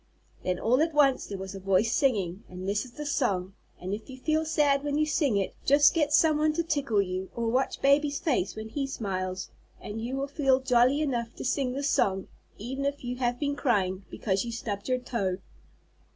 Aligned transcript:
Then, 0.43 0.57
all 0.59 0.81
at 0.81 0.95
once, 0.95 1.27
there 1.27 1.37
was 1.37 1.53
a 1.53 1.59
voice 1.59 1.93
singing, 1.93 2.43
and 2.49 2.67
this 2.67 2.85
is 2.85 2.93
the 2.93 3.05
song, 3.05 3.53
and 3.79 3.93
if 3.93 4.09
you 4.09 4.17
feel 4.17 4.45
sad 4.45 4.83
when 4.83 4.97
you 4.97 5.05
sing 5.05 5.37
it, 5.37 5.53
just 5.63 5.93
get 5.93 6.11
some 6.11 6.39
one 6.39 6.53
to 6.53 6.63
tickle 6.63 7.03
you, 7.03 7.29
or 7.35 7.49
watch 7.51 7.83
baby's 7.83 8.17
face 8.17 8.55
when 8.55 8.69
he 8.69 8.87
smiles, 8.87 9.51
and 9.79 10.01
you 10.01 10.15
will 10.17 10.25
feel 10.27 10.59
jolly 10.59 11.01
enough 11.01 11.35
to 11.35 11.45
sing 11.45 11.73
this 11.73 11.91
song, 11.91 12.27
even 12.57 12.83
if 12.83 13.03
you 13.03 13.17
have 13.17 13.39
been 13.39 13.55
crying 13.55 14.03
because 14.09 14.43
you 14.43 14.51
stubbed 14.51 14.89
your 14.89 14.97
toe. 14.97 15.37